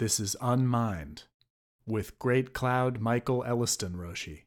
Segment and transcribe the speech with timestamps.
[0.00, 1.24] This is Unmind
[1.86, 4.44] with Great Cloud Michael Elliston Roshi.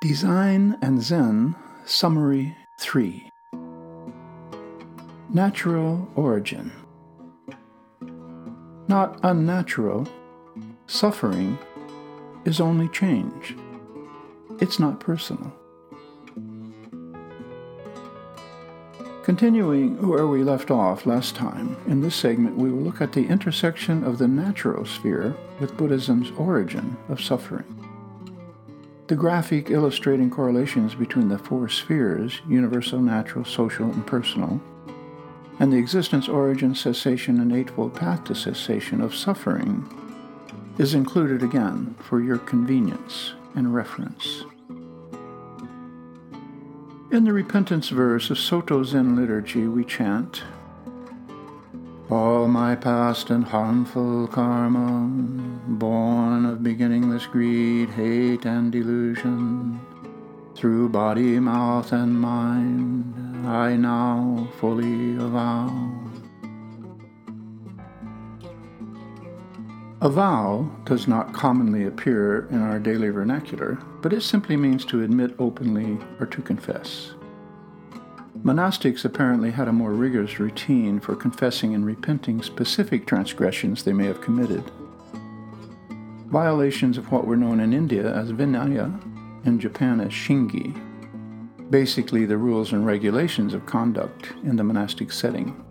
[0.00, 1.54] Design and Zen
[1.84, 3.30] Summary 3
[5.32, 6.72] Natural Origin
[8.88, 10.08] Not unnatural,
[10.88, 11.56] suffering
[12.44, 13.54] is only change.
[14.60, 15.52] It's not personal.
[19.22, 23.26] Continuing where we left off last time, in this segment we will look at the
[23.26, 27.64] intersection of the natural sphere with Buddhism's origin of suffering.
[29.06, 34.60] The graphic illustrating correlations between the four spheres universal, natural, social, and personal
[35.60, 39.88] and the existence, origin, cessation, and Eightfold Path to cessation of suffering
[40.78, 44.44] is included again for your convenience and reference.
[47.10, 50.42] In the repentance verse of Soto Zen liturgy, we chant,
[52.10, 55.08] All my past and harmful karma,
[55.68, 59.80] born of beginningless greed, hate, and delusion,
[60.56, 66.03] through body, mouth, and mind, I now fully avow.
[70.04, 75.02] A vow does not commonly appear in our daily vernacular, but it simply means to
[75.02, 77.12] admit openly or to confess.
[78.42, 84.04] Monastics apparently had a more rigorous routine for confessing and repenting specific transgressions they may
[84.04, 84.70] have committed.
[86.26, 88.92] Violations of what were known in India as Vinaya,
[89.46, 90.78] in Japan as Shingi,
[91.70, 95.64] basically the rules and regulations of conduct in the monastic setting.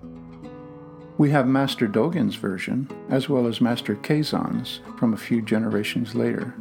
[1.17, 6.55] We have Master Dogen's version, as well as Master Keizan's from a few generations later,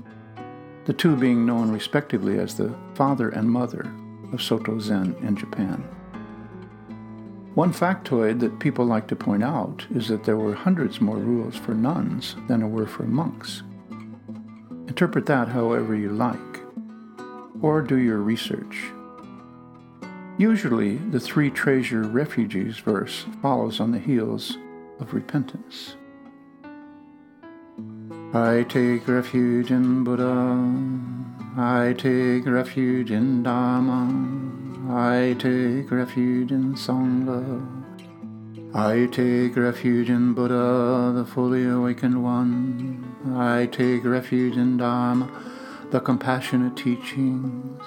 [0.84, 3.90] the two being known respectively as the father and mother
[4.30, 5.82] of Soto Zen in Japan.
[7.54, 11.56] One factoid that people like to point out is that there were hundreds more rules
[11.56, 13.62] for nuns than there were for monks.
[14.86, 16.38] Interpret that however you like,
[17.62, 18.90] or do your research.
[20.38, 24.56] Usually, the three treasure refugees verse follows on the heels
[24.98, 25.96] of repentance.
[28.34, 30.58] I take refuge in Buddha,
[31.56, 34.08] I take refuge in Dharma,
[34.90, 37.82] I take refuge in Sangha.
[38.74, 43.04] I take refuge in Buddha, the fully awakened one.
[43.36, 45.28] I take refuge in Dharma,
[45.90, 47.82] the compassionate teachings.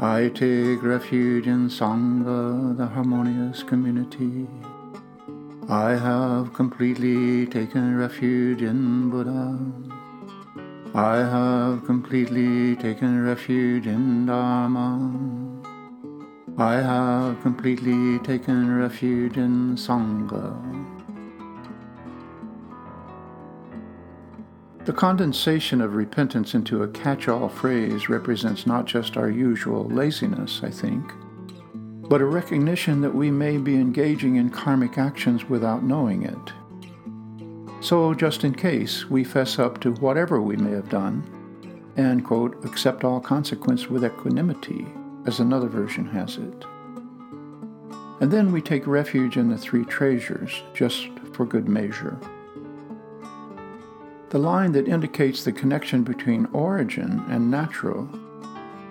[0.00, 4.46] I take refuge in Sangha, the harmonious community.
[5.68, 9.58] I have completely taken refuge in Buddha.
[10.94, 15.10] I have completely taken refuge in Dharma.
[16.56, 20.97] I have completely taken refuge in Sangha.
[24.88, 30.62] The condensation of repentance into a catch all phrase represents not just our usual laziness,
[30.62, 31.04] I think,
[32.08, 37.84] but a recognition that we may be engaging in karmic actions without knowing it.
[37.84, 41.22] So, just in case, we fess up to whatever we may have done
[41.98, 44.86] and, quote, accept all consequence with equanimity,
[45.26, 46.64] as another version has it.
[48.22, 52.18] And then we take refuge in the three treasures, just for good measure.
[54.30, 58.06] The line that indicates the connection between origin and natural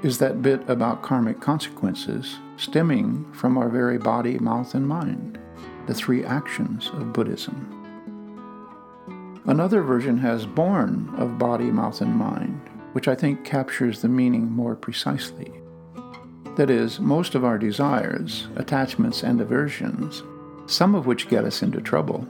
[0.01, 5.37] is that bit about karmic consequences stemming from our very body, mouth, and mind,
[5.85, 7.73] the three actions of Buddhism.
[9.45, 12.59] Another version has born of body, mouth, and mind,
[12.93, 15.53] which I think captures the meaning more precisely.
[16.55, 20.23] That is, most of our desires, attachments, and aversions,
[20.65, 22.27] some of which get us into trouble,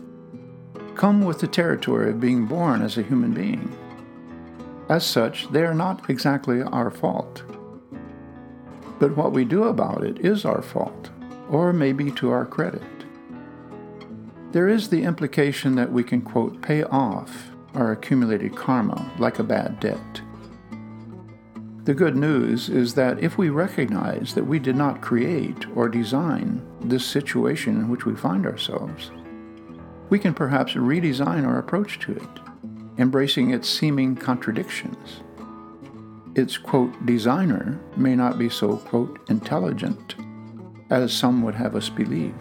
[0.97, 3.71] come with the territory of being born as a human being.
[4.89, 7.43] As such, they are not exactly our fault.
[8.99, 11.11] But what we do about it is our fault,
[11.49, 12.81] or maybe to our credit.
[14.53, 19.43] There is the implication that we can, quote, pay off our accumulated karma like a
[19.43, 20.21] bad debt.
[21.83, 26.65] The good news is that if we recognize that we did not create or design
[26.81, 29.11] this situation in which we find ourselves,
[30.09, 32.39] we can perhaps redesign our approach to it,
[32.97, 35.21] embracing its seeming contradictions.
[36.35, 40.15] Its, quote, designer may not be so, quote, intelligent
[40.89, 42.35] as some would have us believe.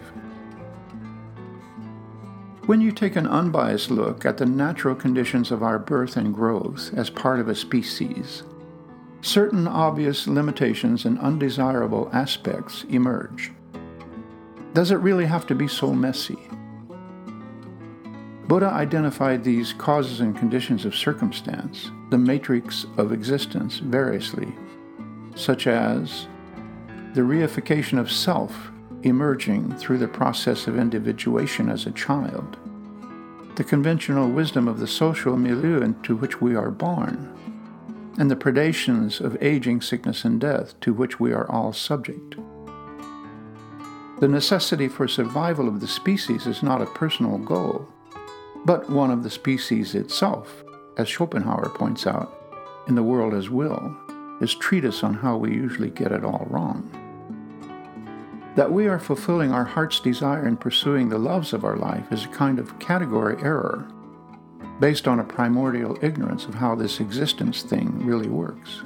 [2.67, 6.93] When you take an unbiased look at the natural conditions of our birth and growth
[6.95, 8.43] as part of a species,
[9.21, 13.51] certain obvious limitations and undesirable aspects emerge.
[14.73, 16.37] Does it really have to be so messy?
[18.47, 24.55] Buddha identified these causes and conditions of circumstance, the matrix of existence, variously,
[25.35, 26.27] such as
[27.13, 28.71] the reification of self
[29.03, 32.57] emerging through the process of individuation as a child,
[33.55, 37.33] the conventional wisdom of the social milieu into which we are born,
[38.17, 42.35] and the predations of aging, sickness, and death to which we are all subject.
[44.21, 47.87] The necessity for survival of the species is not a personal goal,
[48.67, 50.65] but one of the species itself,
[50.97, 52.33] as Schopenhauer points out
[52.89, 53.95] in The World as Will,
[54.41, 56.83] his treatise on how we usually get it all wrong.
[58.57, 62.25] That we are fulfilling our heart's desire in pursuing the loves of our life is
[62.25, 63.87] a kind of category error
[64.81, 68.81] based on a primordial ignorance of how this existence thing really works.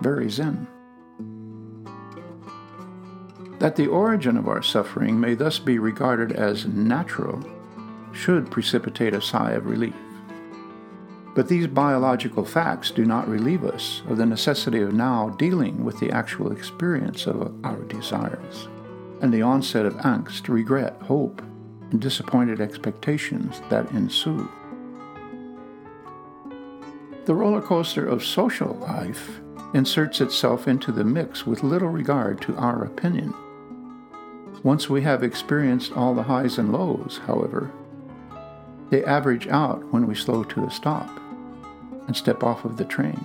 [0.00, 0.68] Very Zen.
[3.58, 7.44] That the origin of our suffering may thus be regarded as natural
[8.18, 9.94] should precipitate a sigh of relief.
[11.34, 16.00] But these biological facts do not relieve us of the necessity of now dealing with
[16.00, 18.66] the actual experience of our desires
[19.20, 21.40] and the onset of angst, regret, hope,
[21.90, 24.48] and disappointed expectations that ensue.
[27.26, 29.40] The roller coaster of social life
[29.74, 33.32] inserts itself into the mix with little regard to our opinion.
[34.64, 37.70] Once we have experienced all the highs and lows, however,
[38.90, 41.08] they average out when we slow to a stop
[42.06, 43.18] and step off of the train.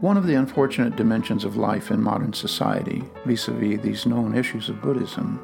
[0.00, 4.36] One of the unfortunate dimensions of life in modern society, vis a vis these known
[4.36, 5.40] issues of Buddhism,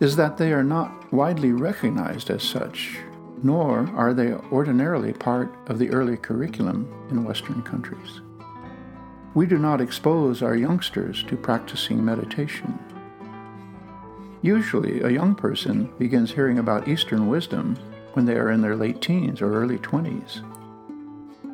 [0.00, 2.98] is that they are not widely recognized as such
[3.42, 8.20] nor are they ordinarily part of the early curriculum in Western countries.
[9.34, 12.78] We do not expose our youngsters to practicing meditation.
[14.42, 17.76] Usually, a young person begins hearing about Eastern wisdom
[18.12, 20.42] when they are in their late teens or early 20s,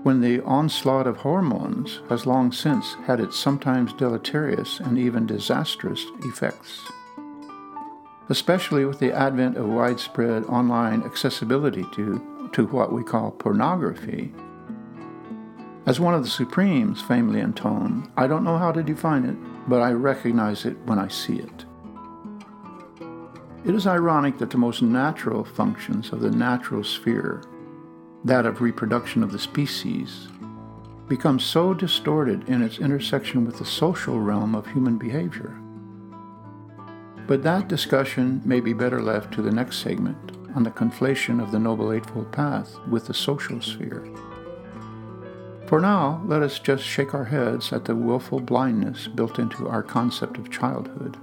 [0.03, 6.05] when the onslaught of hormones has long since had its sometimes deleterious and even disastrous
[6.25, 6.91] effects
[8.29, 14.33] especially with the advent of widespread online accessibility to, to what we call pornography.
[15.87, 19.37] As one of the Supremes famously intoned, I don't know how to define it,
[19.69, 21.65] but I recognize it when I see it.
[23.65, 27.43] It is ironic that the most natural functions of the natural sphere,
[28.25, 30.29] that of reproduction of the species,
[31.09, 35.59] become so distorted in its intersection with the social realm of human behavior.
[37.27, 41.51] But that discussion may be better left to the next segment on the conflation of
[41.51, 44.09] the Noble Eightfold Path with the social sphere.
[45.67, 49.83] For now, let us just shake our heads at the willful blindness built into our
[49.83, 51.19] concept of childhood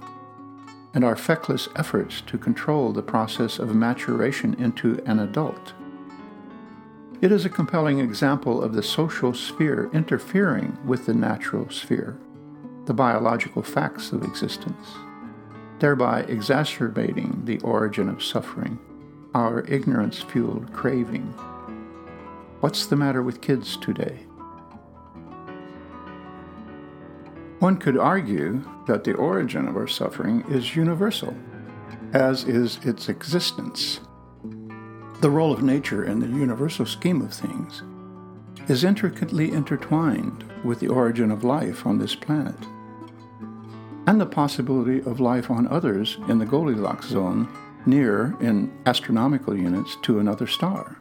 [0.96, 5.74] and our feckless efforts to control the process of maturation into an adult.
[7.20, 12.18] It is a compelling example of the social sphere interfering with the natural sphere,
[12.86, 14.96] the biological facts of existence
[15.78, 18.78] thereby exacerbating the origin of suffering,
[19.34, 21.26] our ignorance fueled craving.
[22.60, 24.20] What's the matter with kids today?
[27.58, 31.34] One could argue that the origin of our suffering is universal,
[32.12, 34.00] as is its existence.
[35.20, 37.82] The role of nature in the universal scheme of things
[38.68, 42.56] is intricately intertwined with the origin of life on this planet
[44.06, 47.48] and the possibility of life on others in the Goldilocks zone
[47.86, 50.98] near, in astronomical units, to another star.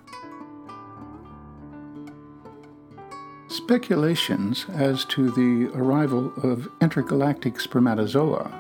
[3.66, 8.52] Speculations as to the arrival of intergalactic spermatozoa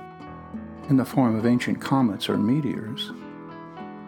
[0.90, 3.12] in the form of ancient comets or meteors,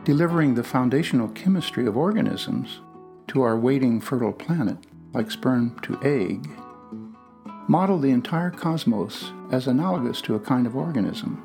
[0.05, 2.79] delivering the foundational chemistry of organisms
[3.27, 4.75] to our waiting fertile planet,
[5.13, 6.49] like sperm to egg,
[7.67, 11.39] model the entire cosmos as analogous to a kind of organism,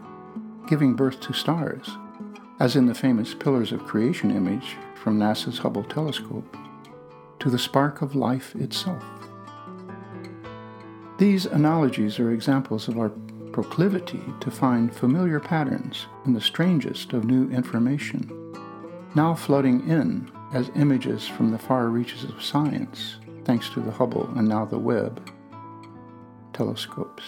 [0.66, 1.90] giving birth to stars,
[2.58, 6.56] as in the famous Pillars of Creation image from NASA's Hubble telescope,
[7.38, 9.04] to the spark of life itself.
[11.22, 13.10] These analogies are examples of our
[13.52, 18.28] proclivity to find familiar patterns in the strangest of new information,
[19.14, 24.32] now flooding in as images from the far reaches of science, thanks to the Hubble
[24.34, 25.30] and now the Webb
[26.52, 27.22] telescopes.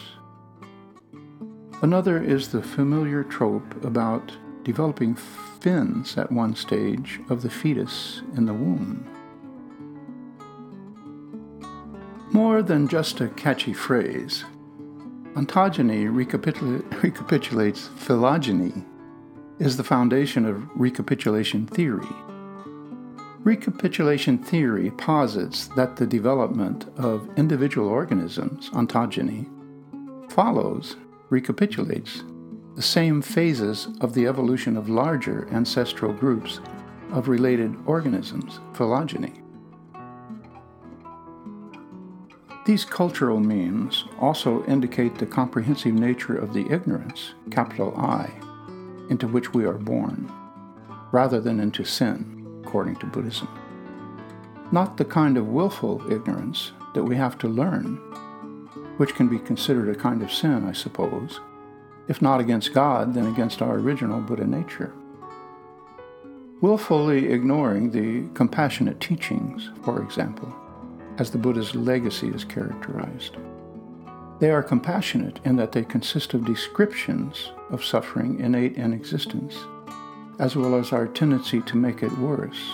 [1.81, 8.45] Another is the familiar trope about developing fins at one stage of the fetus in
[8.45, 9.09] the womb.
[12.35, 14.45] More than just a catchy phrase,
[15.35, 18.73] ontogeny recapitula- recapitulates phylogeny,
[19.61, 22.09] is the foundation of recapitulation theory.
[23.45, 29.47] Recapitulation theory posits that the development of individual organisms, ontogeny,
[30.29, 30.97] follows,
[31.31, 32.25] recapitulates,
[32.75, 36.59] the same phases of the evolution of larger ancestral groups
[37.13, 39.44] of related organisms, phylogeny.
[42.65, 48.31] These cultural means also indicate the comprehensive nature of the ignorance, capital I,
[49.11, 50.33] into which we are born,
[51.13, 53.49] rather than into sin, according to Buddhism.
[54.73, 57.97] Not the kind of willful ignorance that we have to learn,
[58.97, 61.41] which can be considered a kind of sin, I suppose,
[62.09, 64.95] if not against God, then against our original Buddha nature.
[66.63, 70.51] Willfully ignoring the compassionate teachings, for example,
[71.19, 73.37] as the Buddha's legacy is characterized.
[74.41, 79.57] They are compassionate in that they consist of descriptions of suffering innate in existence,
[80.39, 82.73] as well as our tendency to make it worse,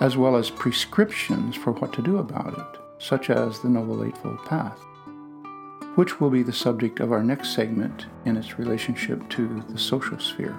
[0.00, 4.44] as well as prescriptions for what to do about it, such as the Noble Eightfold
[4.46, 4.78] Path,
[5.94, 10.18] which will be the subject of our next segment in its relationship to the social
[10.18, 10.58] sphere.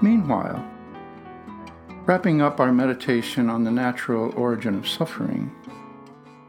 [0.00, 0.64] Meanwhile,
[2.08, 5.54] Wrapping up our meditation on the natural origin of suffering,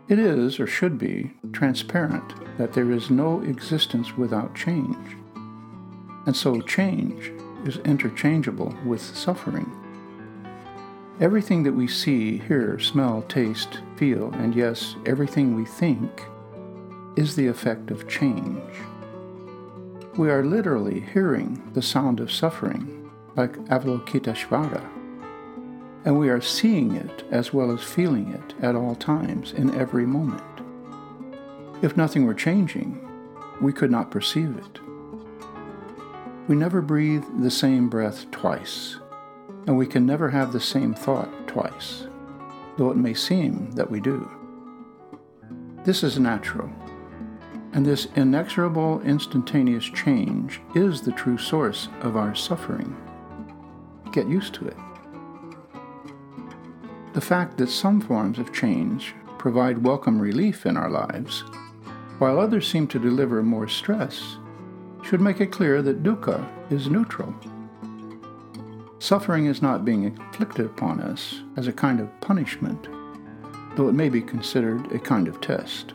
[0.07, 2.23] it is, or should be, transparent
[2.57, 5.17] that there is no existence without change.
[6.25, 7.33] And so change
[7.65, 9.69] is interchangeable with suffering.
[11.19, 16.23] Everything that we see, hear, smell, taste, feel, and yes, everything we think
[17.17, 18.63] is the effect of change.
[20.15, 24.98] We are literally hearing the sound of suffering, like Avalokiteshvara
[26.05, 30.05] and we are seeing it as well as feeling it at all times, in every
[30.05, 30.43] moment.
[31.81, 33.05] If nothing were changing,
[33.61, 34.79] we could not perceive it.
[36.47, 38.97] We never breathe the same breath twice,
[39.67, 42.07] and we can never have the same thought twice,
[42.77, 44.29] though it may seem that we do.
[45.83, 46.69] This is natural,
[47.73, 52.95] and this inexorable instantaneous change is the true source of our suffering.
[54.11, 54.77] Get used to it.
[57.13, 61.43] The fact that some forms of change provide welcome relief in our lives,
[62.19, 64.37] while others seem to deliver more stress,
[65.01, 67.33] should make it clear that dukkha is neutral.
[68.99, 72.87] Suffering is not being inflicted upon us as a kind of punishment,
[73.75, 75.93] though it may be considered a kind of test.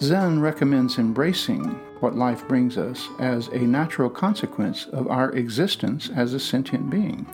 [0.00, 1.64] Zen recommends embracing
[2.00, 7.26] what life brings us as a natural consequence of our existence as a sentient being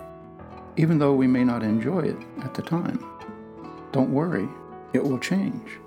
[0.77, 2.99] even though we may not enjoy it at the time.
[3.93, 4.49] Don't worry,
[4.93, 5.79] it will change.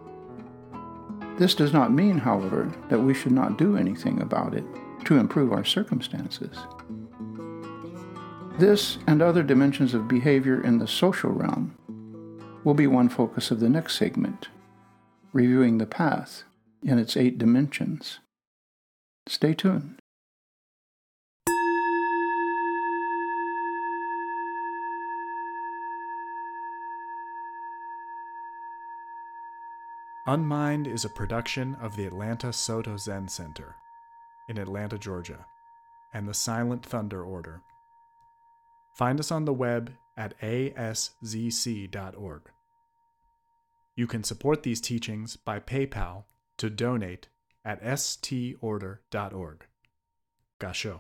[1.38, 4.63] This does not mean, however, that we should not do anything about it
[5.06, 6.58] to improve our circumstances.
[8.58, 11.77] This and other dimensions of behavior in the social realm
[12.63, 14.48] will be one focus of the next segment,
[15.32, 16.44] reviewing the path
[16.82, 18.20] in its eight dimensions.
[19.27, 20.00] Stay tuned.
[30.29, 33.75] Unmind is a production of the Atlanta Soto Zen Center
[34.50, 35.46] in Atlanta, Georgia,
[36.13, 37.62] and the Silent Thunder Order.
[38.98, 42.41] Find us on the web at aszc.org.
[43.96, 46.25] You can support these teachings by PayPal
[46.57, 47.29] to donate
[47.63, 49.65] at storder.org.
[50.60, 51.00] Gasho.